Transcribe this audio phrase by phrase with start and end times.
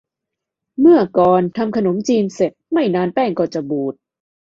[0.79, 3.93] เมื่อก่อน ทำขนมจีนเสร็จ ไม่นานแป้งก็จะบูด